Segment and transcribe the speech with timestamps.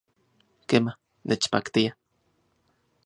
[0.73, 0.95] Kema,
[1.29, 1.93] nechpaktia